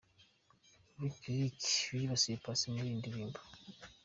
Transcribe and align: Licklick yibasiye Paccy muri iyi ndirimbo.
Licklick 0.99 1.63
yibasiye 1.99 2.35
Paccy 2.43 2.67
muri 2.73 2.87
iyi 2.89 2.99
ndirimbo. 2.99 3.39